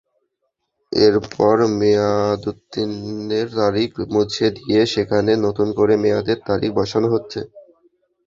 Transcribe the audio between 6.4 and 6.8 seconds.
তারিখ